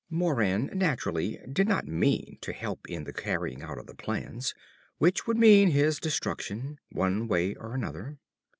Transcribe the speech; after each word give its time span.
Moran, 0.09 0.71
naturally, 0.73 1.37
did 1.47 1.67
not 1.67 1.85
mean 1.85 2.39
to 2.41 2.53
help 2.53 2.89
in 2.89 3.03
the 3.03 3.13
carrying 3.13 3.61
out 3.61 3.77
of 3.77 3.85
the 3.85 3.93
plans 3.93 4.55
which 4.97 5.27
would 5.27 5.37
mean 5.37 5.69
his 5.69 5.99
destruction 5.99 6.79
one 6.91 7.27
way 7.27 7.53
or 7.53 7.75
another. 7.75 8.17